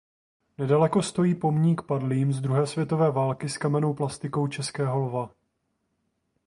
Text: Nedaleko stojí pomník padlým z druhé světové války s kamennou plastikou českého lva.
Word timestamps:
Nedaleko 0.57 1.01
stojí 1.01 1.35
pomník 1.35 1.81
padlým 1.81 2.33
z 2.33 2.41
druhé 2.41 2.67
světové 2.67 3.11
války 3.11 3.49
s 3.49 3.57
kamennou 3.57 3.93
plastikou 3.93 4.47
českého 4.47 4.99
lva. 4.99 5.29